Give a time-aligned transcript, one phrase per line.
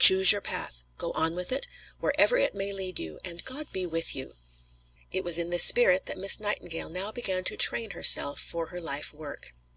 [0.00, 1.68] Choose your path, go on with it,
[2.00, 4.32] wherever it may lead you, and God be with you!"
[5.12, 8.80] It was in this spirit that Miss Nightingale now began to train herself for her
[8.80, 9.54] life work.